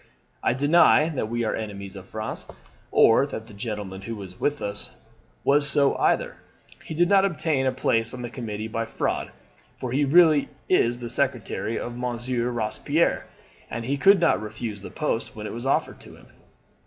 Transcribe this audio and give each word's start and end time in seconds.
I 0.41 0.53
deny 0.53 1.09
that 1.09 1.29
we 1.29 1.43
are 1.43 1.53
enemies 1.55 1.95
of 1.95 2.09
France, 2.09 2.47
or 2.89 3.27
that 3.27 3.45
the 3.45 3.53
gentleman 3.53 4.01
who 4.01 4.15
was 4.15 4.39
with 4.39 4.59
us 4.59 4.95
was 5.43 5.69
so 5.69 5.95
either. 5.97 6.37
He 6.83 6.95
did 6.95 7.07
not 7.07 7.23
obtain 7.23 7.67
a 7.67 7.71
place 7.71 8.11
on 8.11 8.23
the 8.23 8.31
committee 8.31 8.67
by 8.67 8.85
fraud, 8.85 9.29
for 9.77 9.91
he 9.91 10.03
was 10.03 10.13
really 10.15 10.49
the 10.67 11.07
secretary 11.11 11.77
of 11.77 11.95
Monsieur 11.95 12.49
Robespierre, 12.49 13.27
and 13.69 13.85
he 13.85 13.95
could 13.95 14.19
not 14.19 14.41
refuse 14.41 14.81
the 14.81 14.89
post 14.89 15.35
when 15.35 15.45
it 15.45 15.53
was 15.53 15.67
offered 15.67 15.99
to 15.99 16.15
him.' 16.15 16.29